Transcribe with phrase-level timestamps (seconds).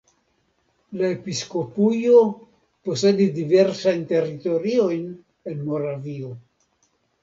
[1.01, 2.23] La episkopujo
[2.89, 5.09] posedis diversajn teritoriojn
[5.55, 6.39] en Moravio.